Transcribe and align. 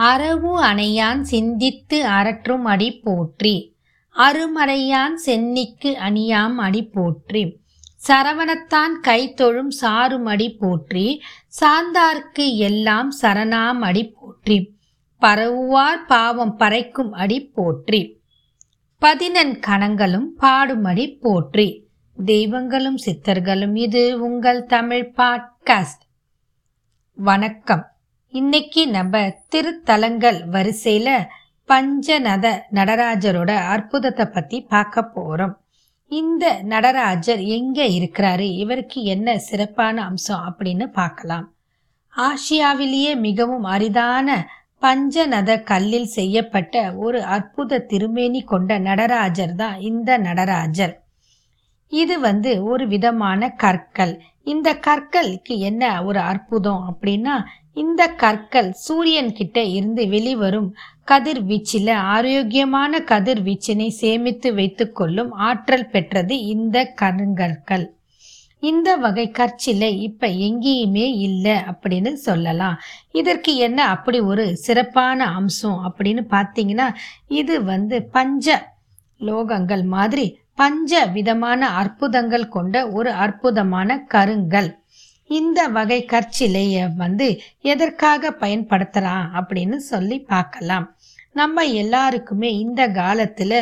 அரவு 0.00 0.64
அணையான் 0.64 1.20
சிந்தித்து 1.20 2.06
அரற்றும் 2.06 2.64
அடி 2.64 2.98
போற்றி. 2.98 3.76
அருமறையான் 4.16 5.16
சென்னிக்கு 5.26 5.90
அணியாம் 6.08 6.54
அடி 6.54 6.82
போற்றி. 6.84 7.42
சரவணத்தான் 8.08 8.94
கைத்தொழும் 9.02 9.70
சாருமடி 9.80 10.56
போற்றி. 10.58 11.22
சார்ந்தார்க்கு 11.60 12.46
எல்லாம் 12.54 13.10
சரணாம் 13.22 13.78
அடி 13.80 14.04
போற்றி. 14.08 14.58
பரவுவார் 15.18 16.04
பாவம் 16.04 16.56
பறைக்கும் 16.58 17.10
அடி 17.10 17.44
போற்றி. 17.44 18.20
பதினன் 18.98 19.58
கணங்களும் 19.58 20.32
பாடுமடி 20.40 21.20
போற்றி. 21.20 21.68
தெய்வங்களும் 22.24 22.98
சித்தர்களும் 23.06 23.76
இது 23.76 24.20
உங்கள் 24.20 24.64
தமிழ் 24.64 25.12
பாட்காஸ்ட். 25.16 26.04
வணக்கம். 27.14 27.84
இன்னைக்கு 28.32 28.82
நம்ம 28.88 29.20
திருத்தலங்கள் 29.48 30.36
வரிசையில 30.52 31.08
பஞ்சநத 31.68 32.46
நடராஜரோட 32.74 33.50
அற்புதத்தை 33.74 34.26
பத்தி 34.26 34.58
பார்க்க 34.62 35.02
போறோம். 35.14 35.54
இந்த 36.08 36.44
நடராஜர் 36.62 37.42
எங்க 37.56 37.78
இருக்கிறாரு? 37.84 38.46
இவருக்கு 38.62 39.02
என்ன 39.04 39.36
சிறப்பான 39.38 39.96
அம்சம் 40.02 40.44
அப்படின்னு 40.48 40.86
பார்க்கலாம். 40.92 41.46
ஆசியாவிலேயே 42.14 43.12
மிகவும் 43.20 43.64
அரிதான 43.64 44.38
பஞ்சநத 44.82 45.60
கல்லில் 45.62 46.10
செய்யப்பட்ட 46.18 46.94
ஒரு 46.96 47.22
அற்புத 47.36 47.84
திருமேனி 47.92 48.42
கொண்ட 48.42 48.78
நடராஜர் 48.78 49.54
தான் 49.54 49.80
இந்த 49.80 50.18
நடராஜர். 50.18 50.94
இது 51.92 52.20
வந்து 52.20 52.50
ஒரு 52.64 52.86
விதமான 52.86 53.48
கற்கள். 53.56 54.14
இந்த 54.44 54.68
கற்களுக்கு 54.86 55.54
என்ன 55.70 55.84
ஒரு 56.04 56.20
அற்புதம் 56.20 56.84
அப்படின்னா 56.90 57.34
இந்த 57.76 58.08
கற்கள் 58.08 58.70
சூரியன் 58.70 59.32
கிட்ட 59.32 59.62
இருந்து 59.62 60.08
வெளிவரும் 60.08 60.74
கதிர்வீச்சில் 61.10 61.92
ஆரோக்கியமான 61.92 62.98
கதிர்வீச்சினை 62.98 63.88
சேமித்து 63.88 64.54
வைத்துக்கொள்ளும் 64.54 65.30
ஆற்றல் 65.30 65.88
பெற்றது 65.88 66.44
இந்த 66.44 66.94
கருங்கற்கள். 67.00 67.86
இந்த 68.60 68.96
வகை 68.96 69.30
கற்சிலை 69.30 70.02
இப்ப 70.02 70.26
எங்கேயுமே 70.26 71.06
இல்லை 71.16 71.52
அப்படின்னு 71.52 72.12
சொல்லலாம். 72.12 72.80
இதற்கு 73.12 73.56
என்ன 73.56 73.84
அப்படி 73.84 74.20
ஒரு 74.20 74.56
சிறப்பான 74.56 75.26
அம்சம் 75.26 75.78
அப்படின்னு 75.88 76.24
பார்த்தீங்கன்னா 76.30 76.94
இது 77.28 77.64
வந்து 77.64 78.02
பஞ்ச 78.02 78.74
லோகங்கள் 79.20 79.84
மாதிரி 79.84 80.38
பஞ்ச 80.54 81.06
விதமான 81.06 81.68
அற்புதங்கள் 81.68 82.48
கொண்ட 82.48 82.88
ஒரு 82.88 83.12
அற்புதமான 83.12 84.04
கருங்கல். 84.14 84.70
இந்த 85.30 85.68
வகை 85.68 85.98
கற்சிலைய 86.04 86.94
வந்து 86.96 87.40
எதற்காக 87.60 88.30
பயன்படுத்தலாம் 88.40 89.26
அப்படின்னு 89.40 89.76
சொல்லி 89.76 90.18
பார்க்கலாம். 90.32 90.86
நம்ம 91.32 91.64
எல்லாருக்குமே 91.82 92.50
இந்த 92.58 92.88
காலத்துல 92.88 93.52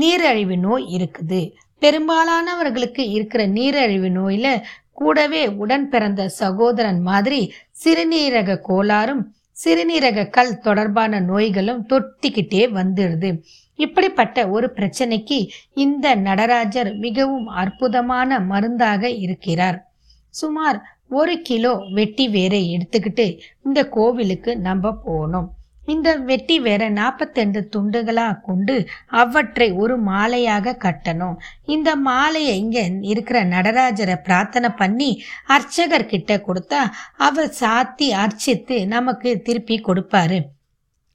நீரழிவு 0.00 0.56
நோய் 0.58 0.84
இருக்குது. 0.96 1.40
பெரும்பாலானவர்களுக்கு 1.80 3.04
இருக்கிற 3.10 3.46
நீரழிவு 3.46 4.10
நோயில 4.18 4.62
கூடவே 4.92 5.46
உடன் 5.62 5.88
பிறந்த 5.88 6.28
சகோதரன் 6.28 7.00
மாதிரி 7.00 7.52
சிறுநீரக 7.84 8.58
கோளாறும் 8.68 9.22
சிறுநீரக 9.64 10.28
கல் 10.30 10.58
தொடர்பான 10.58 11.20
நோய்களும் 11.20 11.86
தொட்டிக்கிட்டே 11.88 12.62
வந்துடுது. 12.78 13.30
இப்படிப்பட்ட 13.74 14.48
ஒரு 14.48 14.66
பிரச்சனைக்கு 14.76 15.48
இந்த 15.74 16.14
நடராஜர் 16.14 16.94
மிகவும் 16.94 17.46
அற்புதமான 17.46 18.38
மருந்தாக 18.40 19.08
இருக்கிறார். 19.24 19.78
சுமார் 20.40 20.78
ஒரு 21.20 21.34
கிலோ 21.48 21.72
வெட்டி 21.96 22.26
வேரை 22.36 22.60
எடுத்துக்கிட்டு 22.76 23.26
இந்த 23.66 23.80
கோவிலுக்கு 23.96 24.52
நம்ம 24.68 24.94
போனோம். 25.06 25.48
இந்த 25.92 26.08
வெட்டி 26.28 26.56
வேற 26.66 26.82
நாற்பத்தெண்டு 26.98 27.60
துண்டுகளாக 27.74 28.40
கொண்டு 28.48 28.76
அவற்றை 29.22 29.68
ஒரு 29.82 29.94
மாலையாக 30.10 30.74
கட்டணும். 30.84 31.36
இந்த 31.74 31.90
மாலையை 32.08 32.54
இங்கே 32.58 32.84
இருக்கிற 33.12 33.38
நடராஜரை 33.54 34.16
பிரார்த்தனை 34.28 34.70
பண்ணி 34.82 35.10
அர்ச்சகர்கிட்ட 35.56 36.32
கொடுத்தா 36.48 36.82
அவர் 37.28 37.50
சாத்தி 37.60 38.08
அர்ச்சித்து 38.24 38.78
நமக்கு 38.94 39.32
திருப்பி 39.48 39.78
கொடுப்பாரு. 39.88 40.40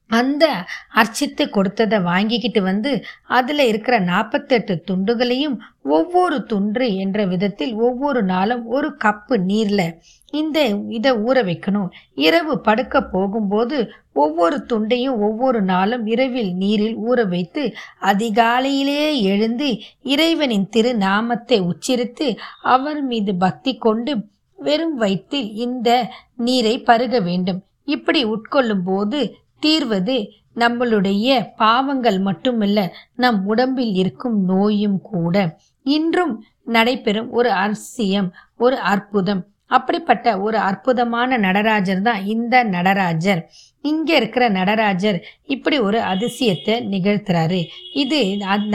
அந்த 0.09 0.45
அர்ச்சித்து 0.93 1.49
கொடுத்ததை 1.49 1.99
வாங்கிக்கிட்டு 1.99 2.61
வந்து 2.61 2.91
அதில் 3.27 3.59
இருக்கிற 3.59 3.99
நாற்பத்தெட்டு 3.99 4.83
துண்டுகளையும் 4.91 5.57
ஒவ்வொரு 5.83 6.43
துண்டு 6.43 6.95
என்ற 6.95 7.25
விதத்தில் 7.25 7.73
ஒவ்வொரு 7.73 8.23
நாளும் 8.23 8.65
ஒரு 8.65 8.97
கப்பு 9.03 9.37
நீரில் 9.37 9.99
இந்த 10.31 10.59
இதை 10.89 11.11
ஊற 11.11 11.37
வைக்கணும். 11.49 11.89
இரவு 12.15 12.59
படுக்க 12.59 13.01
போகும்போது 13.01 13.77
ஒவ்வொரு 14.13 14.65
துண்டையும் 14.69 15.17
ஒவ்வொரு 15.19 15.61
நாளும் 15.61 16.05
இரவில் 16.05 16.53
நீரில் 16.53 16.97
ஊற 16.97 17.27
வைத்து 17.27 17.63
அதிகாலையிலே 18.01 19.21
எழுந்து 19.21 19.69
இறைவனின் 20.03 20.69
திரு 20.69 20.95
நாமத்தை 20.95 21.59
உச்சரித்து 21.61 22.27
அவர் 22.61 23.01
மீது 23.01 23.35
பக்தி 23.35 23.75
கொண்டு 23.77 24.15
வெறும் 24.55 24.95
வயிற்றில் 24.95 25.51
இந்த 25.53 25.89
நீரை 26.37 26.79
பருக 26.79 27.19
வேண்டும். 27.21 27.61
இப்படி 27.85 28.25
உட்கொள்ளும் 28.25 28.85
போது 28.85 29.19
தீர்வது 29.59 30.17
நம்மளுடைய 30.55 31.47
பாவங்கள் 31.55 32.19
மட்டுமல்ல 32.19 32.79
நம் 33.15 33.45
உடம்பில் 33.45 33.93
இருக்கும் 33.93 34.37
நோயும் 34.45 35.01
கூட. 35.01 35.35
இன்றும் 35.83 36.33
நடைபெறும் 36.63 37.29
ஒரு 37.31 37.51
அரசியம் 37.51 38.29
ஒரு 38.57 38.77
அற்புதம். 38.77 39.43
அப்படிப்பட்ட 39.67 40.27
ஒரு 40.39 40.57
அற்புதமான 40.57 41.37
நடராஜர் 41.37 42.01
தான் 42.01 42.25
இந்த 42.25 42.63
நடராஜர். 42.63 43.41
இங்க 43.81 44.15
இருக்கிற 44.15 44.49
நடராஜர் 44.49 45.17
இப்படி 45.45 45.79
ஒரு 45.79 45.99
அதிசயத்தை 45.99 46.75
நிகழ்த்துறாரு. 46.93 47.61
இது 47.93 48.21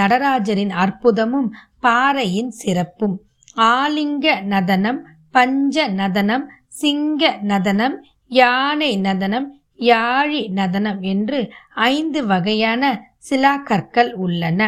நடராஜரின் 0.00 0.74
அற்புதமும் 0.84 1.48
பாறையின் 1.80 2.52
சிறப்பும். 2.62 3.16
ஆலிங்க 3.56 4.26
நதனம் 4.52 5.00
பஞ்ச 5.30 5.86
நதனம் 5.88 6.46
சிங்க 6.68 7.38
நதனம் 7.42 7.96
யானை 8.26 8.96
நதனம் 8.96 9.48
யாழி 9.90 10.40
நதனம் 10.50 11.00
என்று 11.14 11.40
ஐந்து 11.74 12.20
வகையான 12.26 12.82
சிலாக்கற்கள் 13.30 14.12
உள்ளன. 14.24 14.60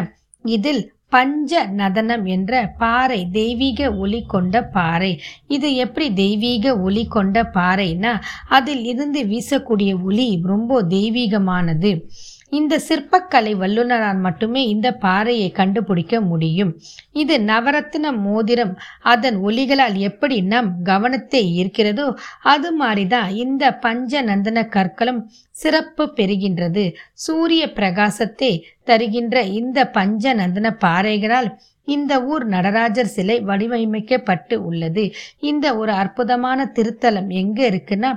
இதில் 0.44 0.82
பஞ்ச 1.08 1.52
நதனம் 1.66 2.24
என்ற 2.24 2.52
பாறை 2.78 3.18
தெய்வீக 3.32 3.80
ஒளி 3.94 4.20
கொண்ட 4.26 4.62
பாறை. 4.76 5.10
இது 5.46 5.68
எப்படி 5.74 6.06
தெய்வீக 6.12 6.74
ஒளி 6.80 7.04
கொண்ட 7.06 7.42
பாறைனா 7.54 8.12
அதில் 8.48 8.84
இருந்து 8.84 9.20
வீசக்கூடிய 9.24 9.92
ஒளி 10.02 10.26
ரொம்ப 10.44 10.82
தெய்வீகமானது. 10.88 11.92
இந்த 12.58 12.74
சிற்பக்கலை 12.88 13.52
வல்லுநரால் 13.62 14.20
மட்டுமே 14.26 14.62
இந்த 14.68 14.88
பாறையை 15.04 15.48
கண்டுபிடிக்க 15.58 16.14
முடியும். 16.30 16.72
இது 17.22 17.34
நவரத்ன 17.50 18.12
மோதிரம். 18.26 18.74
அதன் 19.12 19.38
ஒலிகளால் 19.48 19.96
எப்படி 20.08 20.38
நம் 20.52 20.70
கவனத்தை 20.90 21.42
ஈர்க்கிறதோ 21.60 22.06
அது 22.54 22.70
மாதிரிதான் 22.80 23.30
இந்த 23.44 23.64
பஞ்ச 23.84 24.22
நந்தன 24.22 24.66
கற்களும் 24.76 25.20
சிறப்பு 25.62 26.06
பெறுகின்றது. 26.18 26.84
சூரிய 27.26 27.64
பிரகாசத்தை 27.78 28.52
தருகின்ற 28.90 29.36
இந்த 29.60 29.78
பஞ்ச 29.98 30.34
நந்தன 30.34 30.66
பாறைகளால் 30.84 31.50
இந்த 31.88 32.12
ஊர் 32.32 32.44
நடராஜர் 32.46 33.10
சிலை 33.14 33.36
வடிவமைக்கப்பட்டு 33.48 34.56
உள்ளது. 34.68 35.04
இந்த 35.50 35.66
ஒரு 35.80 35.92
அற்புதமான 36.02 36.66
திருத்தலம் 36.76 37.30
எங்க 37.42 37.60
இருக்குன்னா 37.70 38.12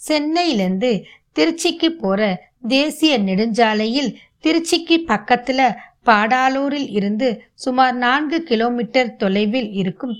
சென்னையிலேருந்து 0.00 0.90
திருச்சிக்கு 1.36 1.88
போற 1.94 2.20
தேசிய 2.68 3.12
நெடுஞ்சாலையில் 3.18 4.10
திருச்சிக்கு 4.40 4.96
பக்கத்துல 5.08 5.60
பாடாலூரில் 6.06 6.90
இருந்து 6.90 7.28
சுமார் 7.54 7.96
நான்கு 7.96 8.38
கிலோமீட்டர் 8.42 9.16
தொலைவில் 9.16 9.70
இருக்கும் 9.72 10.14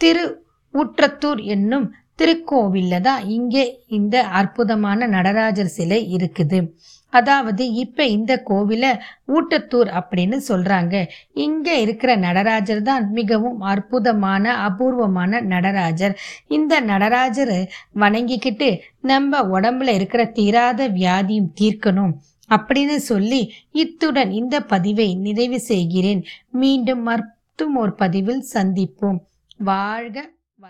திரு 0.00 0.24
ஊற்றத்தூர் 0.74 1.40
என்னும் 1.46 1.86
திருக்கோவில்ல 2.18 2.94
தான் 3.08 3.22
இங்கே 3.36 3.64
இந்த 3.98 4.16
அற்புதமான 4.40 5.06
நடராஜர் 5.16 5.74
சிலை 5.76 5.98
இருக்குது. 6.16 6.58
அதாவது 7.12 7.64
இப்ப 7.82 8.06
இந்த 8.14 8.32
கோவில 8.48 8.84
ஊட்டத்தூர் 9.34 9.90
அப்படின்னு 9.98 10.38
சொல்றாங்க. 10.48 10.94
இங்க 11.44 11.68
இருக்கிற 11.84 12.10
நடராஜர் 12.24 12.82
தான் 12.88 13.04
மிகவும் 13.18 13.60
அற்புதமான 13.72 14.54
அபூர்வமான 14.68 15.40
நடராஜர். 15.52 16.14
இந்த 16.56 16.80
நடராஜர் 16.90 17.54
வணங்கிக்கிட்டு 18.02 18.70
நம்ம 19.12 19.42
உடம்புல 19.56 19.94
இருக்கிற 19.98 20.24
தீராத 20.38 20.88
வியாதியும் 20.98 21.52
தீர்க்கணும் 21.60 22.14
அப்படின்னு 22.50 22.98
சொல்லி 23.10 23.40
இத்துடன் 23.82 24.30
இந்த 24.40 24.56
பதிவை 24.72 25.08
நிறைவு 25.26 25.60
செய்கிறேன். 25.70 26.22
மீண்டும் 26.62 27.04
மற்றும் 27.10 27.76
ஒரு 27.82 27.94
பதிவில் 28.02 28.44
சந்திப்போம். 28.54 29.20
வாழ்க 29.70 30.18